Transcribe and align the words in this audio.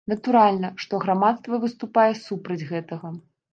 Натуральна, 0.11 0.71
што 0.83 1.01
грамадства 1.03 1.61
выступае 1.67 2.09
супраць 2.25 2.61
гэтага. 2.73 3.15